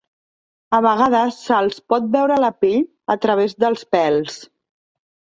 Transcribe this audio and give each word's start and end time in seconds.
A 0.75 0.77
vegades 0.83 1.35
se'ls 1.49 1.75
pot 1.93 2.07
veure 2.15 2.37
la 2.43 2.49
pell 2.63 2.81
a 3.15 3.17
través 3.27 3.53
dels 3.65 3.85
pèls. 3.97 4.39